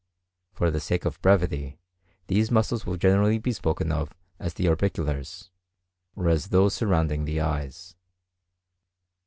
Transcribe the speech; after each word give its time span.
For 0.51 0.71
the 0.71 0.79
sake 0.79 1.05
of 1.05 1.21
brevity 1.21 1.77
these 2.25 2.49
muscles 2.49 2.87
will 2.87 2.97
generally 2.97 3.37
be 3.37 3.53
spoken 3.53 3.91
of 3.91 4.15
as 4.39 4.55
the 4.55 4.65
orbiculars, 4.67 5.51
or 6.15 6.27
as 6.27 6.47
those 6.47 6.73
surrounding 6.73 7.25
the 7.25 7.39
eyes. 7.39 7.95